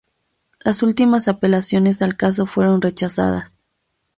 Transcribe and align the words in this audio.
Las 0.65 0.81
últimas 0.81 1.27
apelaciones 1.27 2.01
al 2.01 2.17
caso 2.17 2.47
fueron 2.47 2.81
rechazadas. 2.81 3.51